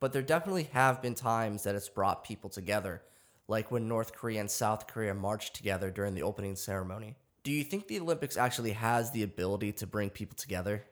but 0.00 0.12
there 0.12 0.22
definitely 0.22 0.68
have 0.72 1.02
been 1.02 1.14
times 1.14 1.62
that 1.64 1.74
it's 1.74 1.88
brought 1.88 2.24
people 2.24 2.50
together, 2.50 3.02
like 3.46 3.70
when 3.70 3.88
North 3.88 4.12
Korea 4.12 4.40
and 4.40 4.50
South 4.50 4.86
Korea 4.86 5.14
marched 5.14 5.54
together 5.54 5.90
during 5.90 6.14
the 6.14 6.22
opening 6.22 6.56
ceremony. 6.56 7.16
Do 7.42 7.52
you 7.52 7.64
think 7.64 7.88
the 7.88 8.00
Olympics 8.00 8.36
actually 8.36 8.72
has 8.72 9.10
the 9.10 9.22
ability 9.22 9.72
to 9.72 9.86
bring 9.86 10.10
people 10.10 10.36
together? 10.36 10.84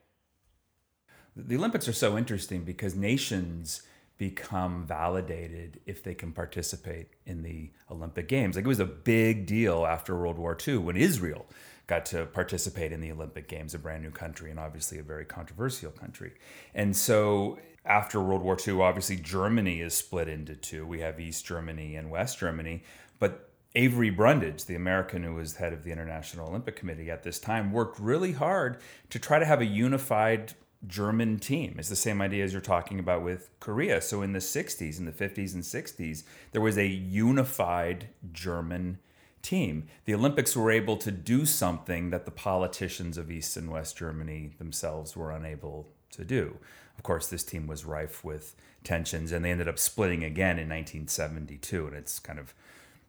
The 1.37 1.57
Olympics 1.57 1.87
are 1.87 1.93
so 1.93 2.17
interesting 2.17 2.65
because 2.65 2.95
nations 2.95 3.83
become 4.17 4.87
validated 4.87 5.81
if 5.85 6.03
they 6.03 6.15
can 6.15 6.33
participate 6.33 7.09
in 7.27 7.43
the 7.43 7.71
Olympic 7.91 8.29
Games. 8.29 8.57
Like 8.57 8.65
it 8.65 8.69
was 8.69 8.81
a 8.81 8.87
big 8.87 9.47
deal 9.47 9.85
after 9.85 10.17
World 10.17 10.39
War 10.39 10.57
II 10.67 10.79
when 10.79 10.97
Israel 10.97 11.47
got 11.87 12.05
to 12.07 12.27
participate 12.27 12.93
in 12.93 13.01
the 13.01 13.13
Olympic 13.13 13.49
Games, 13.49 13.75
a 13.75 13.79
brand 13.79 14.03
new 14.03 14.11
country 14.11 14.51
and 14.51 14.59
obviously 14.59 14.99
a 14.99 15.03
very 15.03 15.25
controversial 15.25 15.93
country. 15.93 16.33
And 16.75 16.97
so 16.97 17.59
after 17.85 18.21
World 18.21 18.43
War 18.43 18.57
II, 18.67 18.81
obviously 18.81 19.17
Germany 19.17 19.81
is 19.81 19.95
split 19.95 20.29
into 20.29 20.57
two. 20.57 20.85
We 20.87 21.01
have 21.01 21.21
East 21.21 21.47
Germany 21.47 21.95
and 21.97 22.11
West 22.11 22.39
Germany. 22.39 22.83
But 23.19 23.51
Avery 23.77 24.11
Brundage, 24.11 24.65
the 24.65 24.75
American 24.75 25.23
who 25.23 25.35
was 25.35 25.57
head 25.57 25.73
of 25.73 25.85
the 25.85 25.93
International 25.93 26.49
Olympic 26.49 26.77
Committee 26.77 27.11
at 27.11 27.23
this 27.23 27.39
time, 27.39 27.71
worked 27.73 28.01
really 28.01 28.33
hard 28.33 28.79
to 29.11 29.19
try 29.19 29.39
to 29.39 29.45
have 29.45 29.61
a 29.61 29.67
unified 29.67 30.55
German 30.87 31.39
team. 31.39 31.77
It's 31.79 31.89
the 31.89 31.97
same 31.97 32.21
idea 32.21 32.45
as 32.45 32.53
you're 32.53 32.61
talking 32.61 32.99
about 32.99 33.23
with 33.23 33.51
Korea. 33.61 34.01
So 34.01 34.23
in 34.23 34.33
the 34.33 34.41
60s, 34.41 34.99
in 34.99 35.05
the 35.05 35.13
50s 35.13 35.55
and 35.55 35.63
60s, 35.63 36.25
there 36.53 36.61
was 36.61 36.79
a 36.79 36.87
unified 36.87 38.09
German 38.33 38.99
team. 39.47 39.87
The 40.05 40.15
Olympics 40.15 40.57
were 40.57 40.71
able 40.71 40.97
to 40.99 41.11
do 41.11 41.47
something 41.47 42.11
that 42.11 42.25
the 42.25 42.31
politicians 42.31 43.17
of 43.17 43.31
East 43.31 43.57
and 43.57 43.71
West 43.71 43.97
Germany 43.97 44.51
themselves 44.59 45.17
were 45.17 45.31
unable 45.31 45.89
to 46.11 46.25
do. 46.25 46.59
Of 46.97 47.05
course, 47.05 47.29
this 47.29 47.45
team 47.45 47.67
was 47.67 47.85
rife 47.85 48.25
with 48.25 48.57
tensions, 48.83 49.31
and 49.31 49.45
they 49.45 49.51
ended 49.51 49.69
up 49.69 49.79
splitting 49.79 50.25
again 50.25 50.59
in 50.59 50.69
1972. 50.69 51.87
And 51.87 51.97
it's 51.97 52.19
kind 52.19 52.39
of 52.39 52.55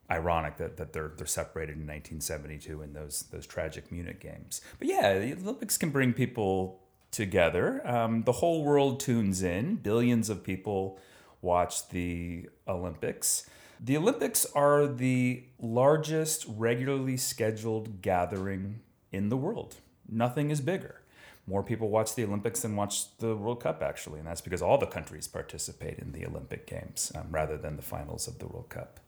ironic 0.09 0.57
that, 0.57 0.77
that 0.77 0.93
they're 0.93 1.11
they're 1.17 1.27
separated 1.27 1.73
in 1.73 1.87
1972 1.87 2.81
in 2.81 2.93
those 2.93 3.25
those 3.31 3.47
tragic 3.47 3.91
Munich 3.91 4.19
games. 4.19 4.61
But 4.79 4.87
yeah, 4.87 5.17
the 5.19 5.33
Olympics 5.33 5.77
can 5.77 5.89
bring 5.89 6.13
people 6.13 6.79
together. 7.11 7.81
Um, 7.87 8.23
the 8.23 8.33
whole 8.33 8.63
world 8.63 8.99
tunes 8.99 9.41
in. 9.41 9.75
Billions 9.75 10.29
of 10.29 10.43
people 10.43 10.99
watch 11.41 11.89
the 11.89 12.49
Olympics. 12.67 13.49
The 13.79 13.97
Olympics 13.97 14.45
are 14.55 14.87
the 14.87 15.43
largest 15.59 16.45
regularly 16.47 17.15
scheduled 17.17 18.01
gathering 18.01 18.79
in 19.11 19.29
the 19.29 19.37
world. 19.37 19.75
Nothing 20.09 20.49
is 20.49 20.61
bigger. 20.61 21.01
More 21.45 21.63
people 21.63 21.89
watch 21.89 22.15
the 22.15 22.23
Olympics 22.23 22.61
than 22.61 22.75
watch 22.75 23.15
the 23.19 23.35
World 23.35 23.61
Cup, 23.61 23.81
actually, 23.81 24.19
and 24.19 24.27
that's 24.27 24.41
because 24.41 24.61
all 24.61 24.77
the 24.77 24.87
countries 24.87 25.27
participate 25.27 25.99
in 25.99 26.11
the 26.11 26.25
Olympic 26.25 26.65
Games 26.65 27.11
um, 27.15 27.27
rather 27.29 27.57
than 27.57 27.77
the 27.77 27.81
finals 27.81 28.27
of 28.27 28.39
the 28.39 28.47
World 28.47 28.69
Cup 28.69 28.99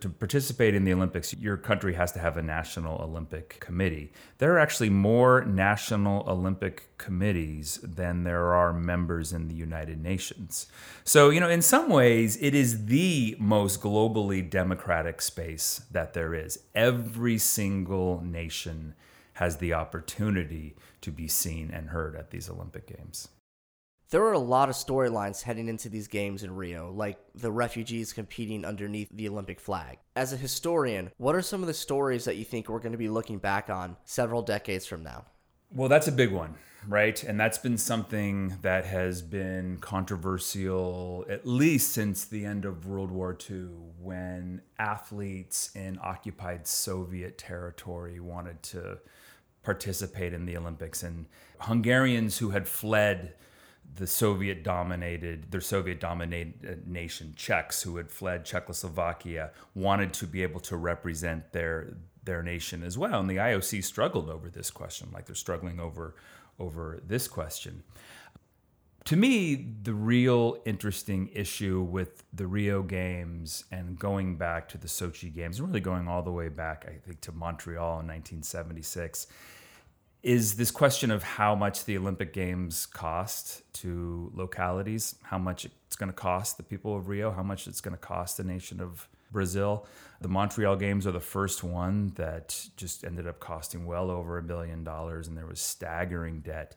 to 0.00 0.08
participate 0.08 0.74
in 0.74 0.84
the 0.84 0.92
Olympics, 0.92 1.32
your 1.34 1.56
country 1.56 1.94
has 1.94 2.10
to 2.12 2.18
have 2.18 2.36
a 2.36 2.42
national 2.42 3.00
Olympic 3.00 3.60
committee. 3.60 4.12
There 4.38 4.52
are 4.52 4.58
actually 4.58 4.90
more 4.90 5.44
national 5.44 6.28
Olympic 6.28 6.98
committees 6.98 7.78
than 7.82 8.24
there 8.24 8.54
are 8.54 8.72
members 8.72 9.32
in 9.32 9.48
the 9.48 9.54
United 9.54 10.02
Nations. 10.02 10.66
So, 11.04 11.30
you 11.30 11.40
know, 11.40 11.48
in 11.48 11.62
some 11.62 11.88
ways, 11.88 12.36
it 12.40 12.54
is 12.54 12.86
the 12.86 13.36
most 13.38 13.80
globally 13.80 14.48
democratic 14.48 15.22
space 15.22 15.82
that 15.92 16.12
there 16.12 16.34
is. 16.34 16.58
Every 16.74 17.38
single 17.38 18.20
nation 18.20 18.94
has 19.34 19.58
the 19.58 19.74
opportunity 19.74 20.76
to 21.02 21.12
be 21.12 21.28
seen 21.28 21.70
and 21.70 21.90
heard 21.90 22.16
at 22.16 22.30
these 22.30 22.50
Olympic 22.50 22.86
Games 22.86 23.28
there 24.14 24.22
were 24.22 24.32
a 24.32 24.38
lot 24.38 24.68
of 24.68 24.76
storylines 24.76 25.42
heading 25.42 25.66
into 25.66 25.88
these 25.88 26.06
games 26.06 26.44
in 26.44 26.54
Rio, 26.54 26.92
like 26.92 27.18
the 27.34 27.50
refugees 27.50 28.12
competing 28.12 28.64
underneath 28.64 29.08
the 29.10 29.28
Olympic 29.28 29.58
flag. 29.58 29.98
As 30.14 30.32
a 30.32 30.36
historian, 30.36 31.10
what 31.16 31.34
are 31.34 31.42
some 31.42 31.62
of 31.62 31.66
the 31.66 31.74
stories 31.74 32.24
that 32.26 32.36
you 32.36 32.44
think 32.44 32.68
we're 32.68 32.78
going 32.78 32.92
to 32.92 32.98
be 32.98 33.08
looking 33.08 33.38
back 33.38 33.70
on 33.70 33.96
several 34.04 34.40
decades 34.40 34.86
from 34.86 35.02
now? 35.02 35.24
Well, 35.74 35.88
that's 35.88 36.06
a 36.06 36.12
big 36.12 36.30
one, 36.30 36.54
right? 36.86 37.20
And 37.24 37.40
that's 37.40 37.58
been 37.58 37.76
something 37.76 38.56
that 38.62 38.84
has 38.84 39.20
been 39.20 39.78
controversial 39.78 41.26
at 41.28 41.44
least 41.44 41.90
since 41.90 42.24
the 42.24 42.44
end 42.44 42.64
of 42.64 42.86
World 42.86 43.10
War 43.10 43.36
II, 43.50 43.66
when 44.00 44.62
athletes 44.78 45.72
in 45.74 45.98
occupied 46.00 46.68
Soviet 46.68 47.36
territory 47.36 48.20
wanted 48.20 48.62
to 48.62 48.98
participate 49.64 50.32
in 50.32 50.46
the 50.46 50.56
Olympics. 50.56 51.02
And 51.02 51.26
Hungarians 51.58 52.38
who 52.38 52.50
had 52.50 52.68
fled 52.68 53.34
the 53.96 54.06
Soviet 54.06 54.62
dominated, 54.62 55.50
their 55.50 55.60
Soviet 55.60 56.00
dominated 56.00 56.86
nation, 56.86 57.34
Czechs 57.36 57.82
who 57.82 57.96
had 57.96 58.10
fled 58.10 58.44
Czechoslovakia, 58.44 59.50
wanted 59.74 60.12
to 60.14 60.26
be 60.26 60.42
able 60.42 60.60
to 60.60 60.76
represent 60.76 61.52
their 61.52 61.96
their 62.24 62.42
nation 62.42 62.82
as 62.82 62.96
well. 62.96 63.20
And 63.20 63.28
the 63.28 63.36
IOC 63.36 63.84
struggled 63.84 64.30
over 64.30 64.48
this 64.48 64.70
question, 64.70 65.10
like 65.12 65.26
they're 65.26 65.34
struggling 65.34 65.78
over 65.78 66.14
over 66.58 67.00
this 67.06 67.28
question. 67.28 67.82
To 69.06 69.16
me, 69.16 69.66
the 69.82 69.92
real 69.92 70.62
interesting 70.64 71.28
issue 71.34 71.82
with 71.82 72.24
the 72.32 72.46
Rio 72.46 72.82
Games 72.82 73.64
and 73.70 73.98
going 73.98 74.36
back 74.36 74.66
to 74.70 74.78
the 74.78 74.86
Sochi 74.86 75.32
Games, 75.32 75.60
really 75.60 75.80
going 75.80 76.08
all 76.08 76.22
the 76.22 76.32
way 76.32 76.48
back, 76.48 76.86
I 76.88 76.94
think, 77.06 77.20
to 77.22 77.32
Montreal 77.32 78.00
in 78.00 78.06
1976, 78.06 79.26
is 80.24 80.54
this 80.54 80.70
question 80.70 81.10
of 81.10 81.22
how 81.22 81.54
much 81.54 81.84
the 81.84 81.98
Olympic 81.98 82.32
Games 82.32 82.86
cost 82.86 83.62
to 83.74 84.32
localities, 84.34 85.16
how 85.22 85.36
much 85.36 85.66
it's 85.66 85.96
going 85.96 86.10
to 86.10 86.16
cost 86.16 86.56
the 86.56 86.62
people 86.62 86.96
of 86.96 87.08
Rio, 87.08 87.30
how 87.30 87.42
much 87.42 87.68
it's 87.68 87.82
going 87.82 87.92
to 87.92 88.00
cost 88.00 88.38
the 88.38 88.42
nation 88.42 88.80
of 88.80 89.06
Brazil. 89.30 89.86
The 90.22 90.28
Montreal 90.28 90.76
Games 90.76 91.06
are 91.06 91.12
the 91.12 91.20
first 91.20 91.62
one 91.62 92.12
that 92.14 92.68
just 92.78 93.04
ended 93.04 93.26
up 93.26 93.38
costing 93.38 93.84
well 93.84 94.10
over 94.10 94.38
a 94.38 94.42
billion 94.42 94.82
dollars, 94.82 95.28
and 95.28 95.36
there 95.36 95.46
was 95.46 95.60
staggering 95.60 96.40
debt. 96.40 96.74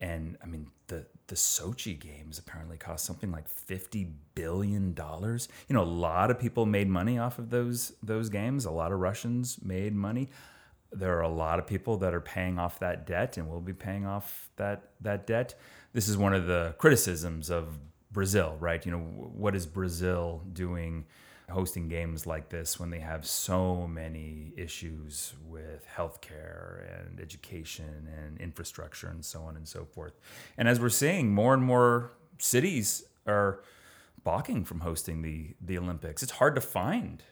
And 0.00 0.38
I 0.40 0.46
mean, 0.46 0.68
the 0.86 1.06
the 1.26 1.34
Sochi 1.34 1.98
Games 1.98 2.38
apparently 2.38 2.76
cost 2.76 3.04
something 3.04 3.32
like 3.32 3.48
fifty 3.48 4.12
billion 4.36 4.94
dollars. 4.94 5.48
You 5.68 5.74
know, 5.74 5.82
a 5.82 5.84
lot 5.84 6.30
of 6.30 6.38
people 6.38 6.66
made 6.66 6.88
money 6.88 7.18
off 7.18 7.40
of 7.40 7.50
those 7.50 7.94
those 8.00 8.28
games. 8.28 8.64
A 8.64 8.70
lot 8.70 8.92
of 8.92 9.00
Russians 9.00 9.58
made 9.60 9.92
money 9.92 10.28
there 10.92 11.16
are 11.18 11.22
a 11.22 11.28
lot 11.28 11.58
of 11.58 11.66
people 11.66 11.96
that 11.98 12.14
are 12.14 12.20
paying 12.20 12.58
off 12.58 12.78
that 12.78 13.06
debt 13.06 13.36
and 13.36 13.48
will 13.48 13.60
be 13.60 13.72
paying 13.72 14.06
off 14.06 14.50
that 14.56 14.90
that 15.00 15.26
debt. 15.26 15.54
This 15.92 16.08
is 16.08 16.16
one 16.16 16.34
of 16.34 16.46
the 16.46 16.74
criticisms 16.78 17.50
of 17.50 17.78
Brazil, 18.12 18.56
right? 18.60 18.84
You 18.84 18.92
know, 18.92 18.98
what 18.98 19.54
is 19.54 19.66
Brazil 19.66 20.42
doing 20.52 21.06
hosting 21.50 21.88
games 21.88 22.26
like 22.26 22.48
this 22.48 22.80
when 22.80 22.90
they 22.90 22.98
have 22.98 23.24
so 23.24 23.86
many 23.86 24.52
issues 24.56 25.34
with 25.46 25.86
healthcare 25.96 26.82
and 26.98 27.20
education 27.20 28.08
and 28.18 28.40
infrastructure 28.40 29.08
and 29.08 29.24
so 29.24 29.42
on 29.42 29.56
and 29.56 29.68
so 29.68 29.84
forth. 29.84 30.18
And 30.58 30.68
as 30.68 30.80
we're 30.80 30.88
seeing, 30.88 31.32
more 31.32 31.54
and 31.54 31.62
more 31.62 32.12
cities 32.38 33.04
are 33.26 33.60
balking 34.24 34.64
from 34.64 34.80
hosting 34.80 35.22
the 35.22 35.54
the 35.60 35.78
Olympics. 35.78 36.22
It's 36.22 36.32
hard 36.32 36.54
to 36.56 36.60
find 36.60 37.22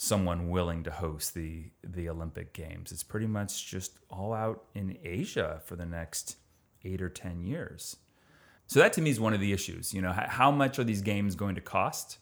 someone 0.00 0.48
willing 0.48 0.84
to 0.84 0.90
host 0.92 1.34
the 1.34 1.64
the 1.82 2.08
Olympic 2.08 2.54
Games. 2.54 2.92
It's 2.92 3.02
pretty 3.02 3.26
much 3.26 3.66
just 3.66 3.98
all 4.08 4.32
out 4.32 4.64
in 4.74 4.96
Asia 5.04 5.60
for 5.66 5.76
the 5.76 5.84
next 5.84 6.36
eight 6.84 7.02
or 7.02 7.10
ten 7.10 7.42
years. 7.42 7.96
So 8.68 8.78
that 8.80 8.92
to 8.94 9.00
me 9.00 9.10
is 9.10 9.18
one 9.18 9.34
of 9.34 9.40
the 9.40 9.52
issues. 9.52 9.92
You 9.92 10.00
know, 10.00 10.12
how 10.12 10.50
much 10.50 10.78
are 10.78 10.84
these 10.84 11.02
games 11.02 11.34
going 11.34 11.56
to 11.56 11.60
cost? 11.60 12.18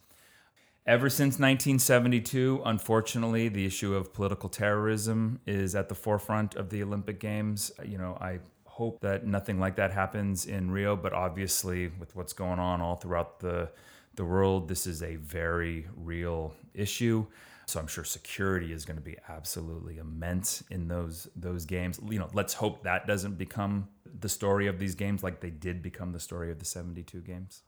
Ever 0.87 1.11
since 1.11 1.35
1972, 1.40 2.62
unfortunately, 2.64 3.49
the 3.49 3.66
issue 3.66 3.95
of 3.95 4.14
political 4.14 4.49
terrorism 4.49 5.40
is 5.45 5.75
at 5.75 5.88
the 5.88 5.97
forefront 5.97 6.54
of 6.54 6.71
the 6.71 6.83
Olympic 6.85 7.18
Games. 7.18 7.73
You 7.85 7.99
know, 7.99 8.16
I 8.21 8.38
hope 8.64 9.00
that 9.00 9.26
nothing 9.26 9.59
like 9.59 9.75
that 9.76 9.92
happens 9.92 10.47
in 10.47 10.71
Rio, 10.71 10.95
but 10.95 11.12
obviously, 11.12 11.88
with 11.88 12.14
what's 12.14 12.33
going 12.33 12.61
on 12.61 12.80
all 12.80 12.97
throughout 12.97 13.40
the 13.40 13.71
the 14.14 14.25
world, 14.25 14.68
this 14.68 14.87
is 14.87 15.02
a 15.02 15.16
very 15.16 15.87
real 15.95 16.54
issue. 16.73 17.26
So 17.66 17.80
I'm 17.80 17.88
sure 17.88 18.04
security 18.04 18.73
is 18.73 18.85
going 18.85 18.96
to 18.96 19.02
be 19.02 19.16
absolutely 19.28 19.99
immense 19.99 20.62
in 20.70 20.87
those 20.87 21.28
those 21.35 21.64
games. 21.64 21.99
You 22.08 22.20
know, 22.20 22.28
let's 22.32 22.54
hope 22.54 22.85
that 22.85 23.08
doesn't 23.08 23.38
become 23.38 23.88
the 24.20 24.28
story 24.28 24.68
of 24.68 24.78
these 24.78 24.94
games 24.94 25.25
like 25.25 25.40
they 25.40 25.50
did 25.50 25.82
become 25.82 26.12
the 26.12 26.20
story 26.20 26.52
of 26.52 26.61
the 26.61 26.64
72 26.64 27.20
games. 27.23 27.62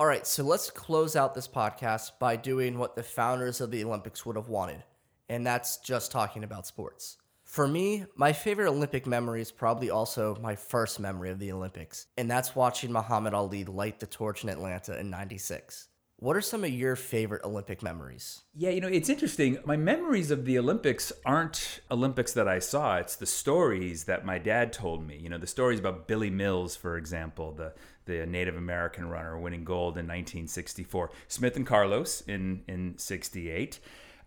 All 0.00 0.08
right, 0.08 0.26
so 0.26 0.42
let's 0.42 0.70
close 0.70 1.14
out 1.14 1.34
this 1.34 1.46
podcast 1.46 2.18
by 2.18 2.34
doing 2.34 2.78
what 2.78 2.96
the 2.96 3.02
founders 3.04 3.60
of 3.60 3.70
the 3.70 3.84
Olympics 3.84 4.26
would 4.26 4.34
have 4.34 4.48
wanted, 4.48 4.82
and 5.28 5.46
that's 5.46 5.76
just 5.76 6.10
talking 6.10 6.42
about 6.42 6.66
sports. 6.66 7.18
For 7.44 7.68
me, 7.68 8.04
my 8.16 8.32
favorite 8.32 8.68
Olympic 8.68 9.06
memory 9.06 9.40
is 9.40 9.52
probably 9.52 9.90
also 9.90 10.36
my 10.42 10.56
first 10.56 10.98
memory 10.98 11.30
of 11.30 11.38
the 11.38 11.52
Olympics, 11.52 12.08
and 12.18 12.28
that's 12.28 12.56
watching 12.56 12.90
Muhammad 12.90 13.34
Ali 13.34 13.64
light 13.64 14.00
the 14.00 14.06
torch 14.06 14.42
in 14.42 14.50
Atlanta 14.50 14.98
in 14.98 15.10
96. 15.10 15.86
What 16.18 16.36
are 16.36 16.40
some 16.40 16.62
of 16.64 16.70
your 16.70 16.96
favorite 16.96 17.44
Olympic 17.44 17.82
memories? 17.82 18.42
Yeah, 18.54 18.70
you 18.70 18.80
know, 18.80 18.88
it's 18.88 19.08
interesting. 19.08 19.58
My 19.64 19.76
memories 19.76 20.30
of 20.30 20.44
the 20.44 20.58
Olympics 20.58 21.12
aren't 21.26 21.80
Olympics 21.90 22.32
that 22.34 22.46
I 22.46 22.60
saw. 22.60 22.96
It's 22.98 23.16
the 23.16 23.26
stories 23.26 24.04
that 24.04 24.24
my 24.24 24.38
dad 24.38 24.72
told 24.72 25.06
me. 25.06 25.18
You 25.18 25.28
know, 25.28 25.38
the 25.38 25.46
stories 25.46 25.80
about 25.80 26.06
Billy 26.06 26.30
Mills, 26.30 26.76
for 26.76 26.96
example, 26.96 27.52
the 27.52 27.74
the 28.06 28.26
Native 28.26 28.56
American 28.56 29.08
runner 29.08 29.38
winning 29.38 29.64
gold 29.64 29.94
in 29.94 30.06
1964. 30.06 31.10
Smith 31.26 31.56
and 31.56 31.66
Carlos 31.66 32.20
in 32.22 32.62
in 32.68 32.96
68. 32.96 33.80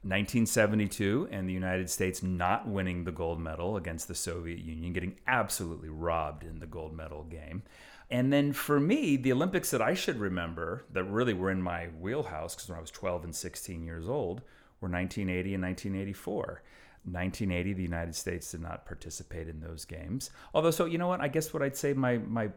1972 0.03 1.27
and 1.31 1.49
the 1.49 1.53
United 1.53 1.89
States 1.89 2.21
not 2.21 2.67
winning 2.67 3.03
the 3.03 3.11
gold 3.11 3.39
medal 3.41 3.75
against 3.75 4.07
the 4.07 4.15
Soviet 4.15 4.59
Union, 4.59 4.93
getting 4.93 5.17
absolutely 5.27 5.89
robbed 5.89 6.43
in 6.43 6.59
the 6.59 6.67
gold 6.67 6.95
medal 6.95 7.23
game. 7.23 7.63
And 8.09 8.31
then 8.31 8.53
for 8.53 8.79
me, 8.79 9.17
the 9.17 9.33
Olympics 9.33 9.69
that 9.71 9.81
I 9.81 9.93
should 9.93 10.19
remember 10.19 10.85
that 10.93 11.03
really 11.03 11.33
were 11.33 11.51
in 11.51 11.61
my 11.61 11.87
wheelhouse, 11.99 12.55
because 12.55 12.69
when 12.69 12.77
I 12.77 12.81
was 12.81 12.91
12 12.91 13.25
and 13.25 13.35
16 13.35 13.83
years 13.83 14.07
old, 14.07 14.41
were 14.79 14.89
1980 14.89 15.55
and 15.55 15.63
1984. 15.63 16.63
1980, 17.03 17.73
the 17.73 17.83
United 17.83 18.15
States 18.15 18.51
did 18.51 18.61
not 18.61 18.85
participate 18.85 19.47
in 19.47 19.59
those 19.59 19.85
games. 19.85 20.29
Although, 20.53 20.71
so 20.71 20.85
you 20.85 20.97
know 20.97 21.07
what? 21.07 21.21
I 21.21 21.27
guess 21.27 21.53
what 21.53 21.63
I'd 21.63 21.75
say 21.75 21.93
my 21.93 22.17
my 22.17 22.49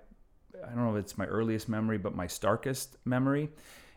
I 0.63 0.69
don't 0.75 0.85
know 0.85 0.97
if 0.97 1.05
it's 1.05 1.17
my 1.17 1.27
earliest 1.27 1.69
memory, 1.69 1.99
but 1.99 2.15
my 2.15 2.27
starkest 2.27 2.97
memory 3.05 3.51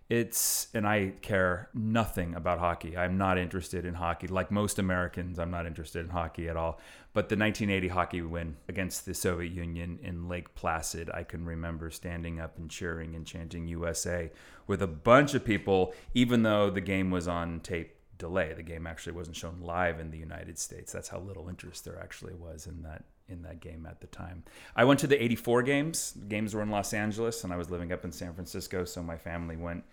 it's 0.09 0.67
and 0.73 0.87
I 0.87 1.13
care 1.21 1.69
nothing 1.73 2.35
about 2.35 2.59
hockey. 2.59 2.97
I'm 2.97 3.17
not 3.17 3.37
interested 3.37 3.85
in 3.85 3.95
hockey. 3.95 4.27
Like 4.27 4.51
most 4.51 4.77
Americans, 4.77 5.39
I'm 5.39 5.51
not 5.51 5.65
interested 5.65 6.05
in 6.05 6.09
hockey 6.09 6.49
at 6.49 6.57
all. 6.57 6.79
But 7.13 7.29
the 7.29 7.37
1980 7.37 7.87
hockey 7.89 8.21
win 8.21 8.57
against 8.67 9.05
the 9.05 9.13
Soviet 9.13 9.51
Union 9.51 9.99
in 10.01 10.27
Lake 10.27 10.55
Placid, 10.55 11.09
I 11.13 11.23
can 11.23 11.45
remember 11.45 11.89
standing 11.91 12.39
up 12.39 12.57
and 12.57 12.69
cheering 12.69 13.15
and 13.15 13.25
chanting 13.25 13.67
USA 13.67 14.31
with 14.67 14.81
a 14.81 14.87
bunch 14.87 15.35
of 15.35 15.45
people, 15.45 15.93
even 16.13 16.43
though 16.43 16.69
the 16.69 16.81
game 16.81 17.11
was 17.11 17.27
on 17.27 17.59
tape 17.61 17.95
delay. 18.17 18.53
The 18.53 18.63
game 18.63 18.87
actually 18.87 19.13
wasn't 19.13 19.35
shown 19.35 19.61
live 19.61 19.99
in 19.99 20.11
the 20.11 20.17
United 20.17 20.57
States. 20.57 20.91
That's 20.91 21.09
how 21.09 21.19
little 21.19 21.49
interest 21.49 21.85
there 21.85 21.99
actually 22.01 22.33
was 22.33 22.67
in 22.67 22.81
that 22.83 23.03
in 23.29 23.41
that 23.43 23.59
game 23.59 23.85
at 23.89 24.01
the 24.01 24.07
time. 24.07 24.43
I 24.75 24.85
went 24.85 24.99
to 25.01 25.07
the 25.07 25.21
84 25.21 25.63
games. 25.63 26.13
The 26.13 26.25
games 26.25 26.53
were 26.53 26.61
in 26.61 26.69
Los 26.69 26.93
Angeles 26.93 27.43
and 27.43 27.53
I 27.53 27.57
was 27.57 27.69
living 27.69 27.91
up 27.91 28.05
in 28.05 28.11
San 28.11 28.33
Francisco, 28.33 28.85
so 28.85 29.01
my 29.01 29.17
family 29.17 29.55
went 29.55 29.83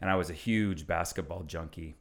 and 0.00 0.10
I 0.10 0.16
was 0.16 0.30
a 0.30 0.34
huge 0.34 0.86
basketball 0.86 1.42
junkie. 1.42 1.96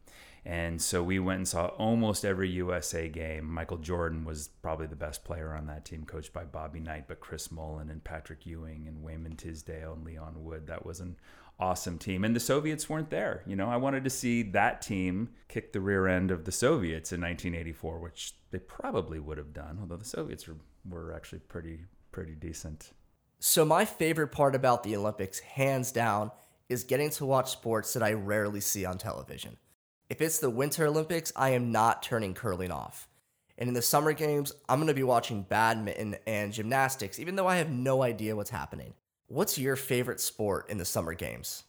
And 0.45 0.81
so 0.81 1.03
we 1.03 1.19
went 1.19 1.37
and 1.37 1.47
saw 1.47 1.67
almost 1.67 2.23
every 2.23 2.49
USA 2.51 3.09
game. 3.09 3.45
Michael 3.51 3.79
Jordan 3.79 4.23
was 4.23 4.47
probably 4.61 4.87
the 4.87 4.95
best 4.95 5.25
player 5.25 5.53
on 5.53 5.67
that 5.67 5.83
team, 5.83 6.05
coached 6.05 6.31
by 6.31 6.45
Bobby 6.45 6.79
Knight, 6.79 7.05
but 7.09 7.19
Chris 7.19 7.51
Mullin 7.51 7.89
and 7.89 8.01
Patrick 8.01 8.45
Ewing 8.45 8.87
and 8.87 9.03
Wayman 9.03 9.35
Tisdale 9.35 9.93
and 9.93 10.05
Leon 10.05 10.35
Wood. 10.37 10.67
That 10.67 10.85
was 10.85 11.01
an 11.01 11.17
awesome 11.59 11.97
team. 11.97 12.23
And 12.23 12.33
the 12.33 12.39
Soviets 12.39 12.87
weren't 12.87 13.09
there. 13.09 13.43
You 13.45 13.57
know, 13.57 13.69
I 13.69 13.75
wanted 13.75 14.05
to 14.05 14.09
see 14.09 14.43
that 14.43 14.81
team 14.81 15.31
kick 15.49 15.73
the 15.73 15.81
rear 15.81 16.07
end 16.07 16.31
of 16.31 16.45
the 16.45 16.51
Soviets 16.53 17.11
in 17.11 17.19
1984, 17.19 17.99
which 17.99 18.35
they 18.51 18.59
probably 18.59 19.19
would 19.19 19.37
have 19.37 19.53
done, 19.53 19.79
although 19.81 19.97
the 19.97 20.05
Soviets 20.05 20.47
were, 20.47 20.55
were 20.89 21.13
actually 21.13 21.39
pretty 21.39 21.81
pretty 22.11 22.33
decent. 22.33 22.91
So 23.39 23.63
my 23.63 23.85
favorite 23.85 24.29
part 24.29 24.55
about 24.55 24.83
the 24.83 24.95
Olympics, 24.95 25.39
hands 25.39 25.91
down, 25.91 26.31
is 26.69 26.83
getting 26.83 27.11
to 27.11 27.25
watch 27.25 27.51
sports 27.51 27.93
that 27.93 28.01
I 28.01 28.13
rarely 28.13 28.61
see 28.61 28.85
on 28.85 28.97
television. 28.97 29.57
If 30.09 30.21
it's 30.21 30.39
the 30.39 30.49
Winter 30.49 30.87
Olympics, 30.87 31.31
I 31.35 31.49
am 31.49 31.71
not 31.71 32.01
turning 32.01 32.33
curling 32.33 32.71
off. 32.71 33.07
And 33.57 33.67
in 33.67 33.73
the 33.73 33.81
Summer 33.81 34.13
Games, 34.13 34.51
I'm 34.69 34.79
going 34.79 34.87
to 34.87 34.93
be 34.93 35.03
watching 35.03 35.43
badminton 35.43 36.15
and 36.25 36.53
gymnastics, 36.53 37.19
even 37.19 37.35
though 37.35 37.47
I 37.47 37.57
have 37.57 37.69
no 37.69 38.03
idea 38.03 38.35
what's 38.35 38.49
happening. 38.49 38.93
What's 39.27 39.57
your 39.57 39.75
favorite 39.75 40.21
sport 40.21 40.69
in 40.69 40.77
the 40.77 40.85
Summer 40.85 41.13
Games? 41.13 41.63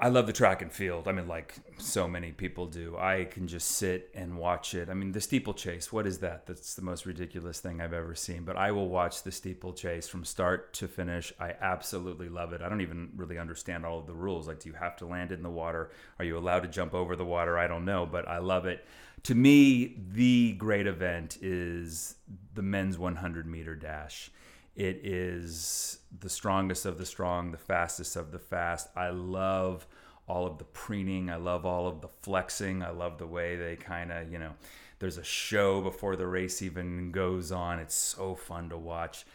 I 0.00 0.10
love 0.10 0.28
the 0.28 0.32
track 0.32 0.62
and 0.62 0.72
field. 0.72 1.08
I 1.08 1.12
mean, 1.12 1.26
like 1.26 1.56
so 1.78 2.06
many 2.06 2.30
people 2.30 2.66
do. 2.66 2.96
I 2.96 3.24
can 3.24 3.48
just 3.48 3.68
sit 3.72 4.10
and 4.14 4.38
watch 4.38 4.72
it. 4.74 4.88
I 4.88 4.94
mean, 4.94 5.10
the 5.10 5.20
steeplechase, 5.20 5.92
what 5.92 6.06
is 6.06 6.18
that? 6.18 6.46
That's 6.46 6.74
the 6.76 6.82
most 6.82 7.04
ridiculous 7.04 7.58
thing 7.58 7.80
I've 7.80 7.92
ever 7.92 8.14
seen. 8.14 8.44
But 8.44 8.56
I 8.56 8.70
will 8.70 8.88
watch 8.88 9.24
the 9.24 9.32
steeplechase 9.32 10.06
from 10.06 10.24
start 10.24 10.72
to 10.74 10.86
finish. 10.86 11.32
I 11.40 11.54
absolutely 11.60 12.28
love 12.28 12.52
it. 12.52 12.62
I 12.62 12.68
don't 12.68 12.80
even 12.80 13.10
really 13.16 13.38
understand 13.38 13.84
all 13.84 13.98
of 13.98 14.06
the 14.06 14.14
rules. 14.14 14.46
Like, 14.46 14.60
do 14.60 14.68
you 14.68 14.76
have 14.76 14.96
to 14.98 15.06
land 15.06 15.32
in 15.32 15.42
the 15.42 15.50
water? 15.50 15.90
Are 16.20 16.24
you 16.24 16.38
allowed 16.38 16.60
to 16.60 16.68
jump 16.68 16.94
over 16.94 17.16
the 17.16 17.24
water? 17.24 17.58
I 17.58 17.66
don't 17.66 17.84
know, 17.84 18.06
but 18.06 18.28
I 18.28 18.38
love 18.38 18.66
it. 18.66 18.84
To 19.24 19.34
me, 19.34 19.96
the 20.12 20.52
great 20.52 20.86
event 20.86 21.38
is 21.42 22.14
the 22.54 22.62
men's 22.62 22.96
100 22.96 23.48
meter 23.48 23.74
dash. 23.74 24.30
It 24.78 25.00
is 25.04 25.98
the 26.16 26.28
strongest 26.28 26.86
of 26.86 26.98
the 26.98 27.04
strong, 27.04 27.50
the 27.50 27.58
fastest 27.58 28.14
of 28.14 28.30
the 28.30 28.38
fast. 28.38 28.88
I 28.94 29.10
love 29.10 29.88
all 30.28 30.46
of 30.46 30.58
the 30.58 30.64
preening. 30.64 31.30
I 31.30 31.34
love 31.34 31.66
all 31.66 31.88
of 31.88 32.00
the 32.00 32.06
flexing. 32.06 32.84
I 32.84 32.90
love 32.90 33.18
the 33.18 33.26
way 33.26 33.56
they 33.56 33.74
kind 33.74 34.12
of, 34.12 34.30
you 34.30 34.38
know, 34.38 34.52
there's 35.00 35.18
a 35.18 35.24
show 35.24 35.80
before 35.80 36.14
the 36.14 36.28
race 36.28 36.62
even 36.62 37.10
goes 37.10 37.50
on. 37.50 37.80
It's 37.80 37.96
so 37.96 38.36
fun 38.36 38.68
to 38.68 38.78
watch. 38.78 39.26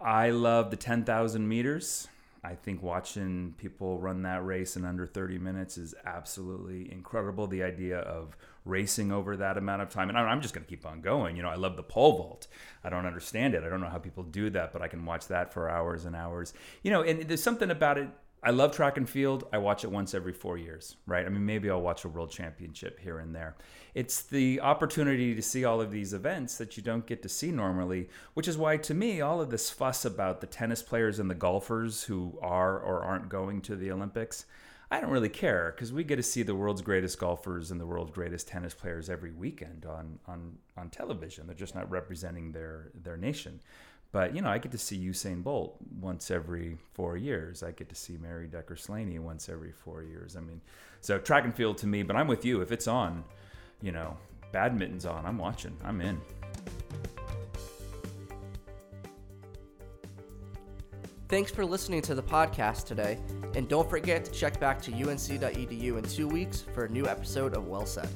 I 0.00 0.30
love 0.30 0.72
the 0.72 0.76
10,000 0.76 1.48
meters. 1.48 2.08
I 2.42 2.56
think 2.56 2.82
watching 2.82 3.54
people 3.58 4.00
run 4.00 4.22
that 4.22 4.44
race 4.44 4.74
in 4.74 4.84
under 4.84 5.06
30 5.06 5.38
minutes 5.38 5.78
is 5.78 5.94
absolutely 6.04 6.90
incredible. 6.90 7.46
The 7.46 7.62
idea 7.62 7.98
of 7.98 8.36
racing 8.66 9.12
over 9.12 9.36
that 9.36 9.56
amount 9.56 9.82
of 9.82 9.88
time, 9.88 10.08
and 10.08 10.18
I'm 10.18 10.40
just 10.40 10.54
going 10.54 10.64
to 10.64 10.68
keep 10.68 10.84
on 10.84 11.00
going. 11.00 11.36
You 11.36 11.42
know, 11.42 11.48
I 11.48 11.54
love 11.54 11.76
the 11.76 11.82
pole 11.82 12.16
vault. 12.16 12.46
I 12.84 12.90
don't 12.90 13.06
understand 13.06 13.54
it. 13.54 13.62
I 13.64 13.68
don't 13.68 13.80
know 13.80 13.88
how 13.88 13.98
people 13.98 14.22
do 14.22 14.50
that, 14.50 14.72
but 14.72 14.82
I 14.82 14.88
can 14.88 15.04
watch 15.04 15.28
that 15.28 15.52
for 15.52 15.70
hours 15.70 16.04
and 16.04 16.14
hours. 16.14 16.52
You 16.82 16.90
know, 16.90 17.02
and 17.02 17.22
there's 17.22 17.42
something 17.42 17.70
about 17.70 17.98
it 17.98 18.08
I 18.46 18.50
love 18.50 18.76
track 18.76 18.96
and 18.96 19.10
field. 19.10 19.48
I 19.52 19.58
watch 19.58 19.82
it 19.82 19.90
once 19.90 20.14
every 20.14 20.32
four 20.32 20.56
years, 20.56 20.96
right? 21.04 21.26
I 21.26 21.28
mean, 21.28 21.44
maybe 21.44 21.68
I'll 21.68 21.80
watch 21.80 22.04
a 22.04 22.08
world 22.08 22.30
championship 22.30 23.00
here 23.00 23.18
and 23.18 23.34
there. 23.34 23.56
It's 23.92 24.22
the 24.22 24.60
opportunity 24.60 25.34
to 25.34 25.42
see 25.42 25.64
all 25.64 25.80
of 25.80 25.90
these 25.90 26.12
events 26.12 26.56
that 26.58 26.76
you 26.76 26.82
don't 26.84 27.06
get 27.06 27.22
to 27.22 27.28
see 27.28 27.50
normally, 27.50 28.08
which 28.34 28.46
is 28.46 28.56
why, 28.56 28.76
to 28.76 28.94
me, 28.94 29.20
all 29.20 29.40
of 29.40 29.50
this 29.50 29.70
fuss 29.70 30.04
about 30.04 30.40
the 30.40 30.46
tennis 30.46 30.80
players 30.80 31.18
and 31.18 31.28
the 31.28 31.34
golfers 31.34 32.04
who 32.04 32.38
are 32.40 32.78
or 32.78 33.02
aren't 33.02 33.28
going 33.28 33.62
to 33.62 33.74
the 33.74 33.90
Olympics, 33.90 34.44
I 34.90 35.00
don't 35.00 35.10
really 35.10 35.28
care 35.28 35.72
because 35.74 35.92
we 35.92 36.04
get 36.04 36.16
to 36.16 36.22
see 36.22 36.42
the 36.42 36.54
world's 36.54 36.82
greatest 36.82 37.18
golfers 37.18 37.70
and 37.70 37.80
the 37.80 37.86
world's 37.86 38.12
greatest 38.12 38.46
tennis 38.46 38.72
players 38.72 39.10
every 39.10 39.32
weekend 39.32 39.84
on, 39.84 40.20
on, 40.28 40.58
on 40.76 40.90
television. 40.90 41.46
They're 41.46 41.56
just 41.56 41.74
not 41.74 41.90
representing 41.90 42.52
their, 42.52 42.92
their 43.02 43.16
nation. 43.16 43.60
But 44.12 44.34
you 44.34 44.42
know, 44.42 44.48
I 44.48 44.58
get 44.58 44.72
to 44.72 44.78
see 44.78 44.96
Usain 44.98 45.42
Bolt 45.42 45.76
once 46.00 46.30
every 46.30 46.78
four 46.94 47.16
years. 47.16 47.62
I 47.62 47.72
get 47.72 47.88
to 47.88 47.94
see 47.96 48.16
Mary 48.16 48.46
Decker 48.46 48.76
Slaney 48.76 49.18
once 49.18 49.48
every 49.48 49.72
four 49.72 50.02
years. 50.02 50.36
I 50.36 50.40
mean, 50.40 50.60
so 51.00 51.18
track 51.18 51.44
and 51.44 51.54
field 51.54 51.78
to 51.78 51.86
me. 51.86 52.02
But 52.02 52.16
I'm 52.16 52.28
with 52.28 52.44
you. 52.44 52.60
If 52.60 52.70
it's 52.70 52.86
on, 52.86 53.24
you 53.82 53.92
know, 53.92 54.16
badminton's 54.52 55.04
on. 55.04 55.26
I'm 55.26 55.38
watching. 55.38 55.76
I'm 55.84 56.00
in. 56.00 56.20
Thanks 61.28 61.50
for 61.50 61.64
listening 61.66 62.02
to 62.02 62.14
the 62.14 62.22
podcast 62.22 62.84
today, 62.84 63.18
and 63.56 63.68
don't 63.68 63.90
forget 63.90 64.24
to 64.26 64.30
check 64.30 64.60
back 64.60 64.80
to 64.82 64.92
unc.edu 64.92 65.98
in 65.98 66.04
two 66.04 66.28
weeks 66.28 66.60
for 66.72 66.84
a 66.84 66.88
new 66.88 67.06
episode 67.08 67.56
of 67.56 67.66
Well 67.66 67.84
Said. 67.84 68.08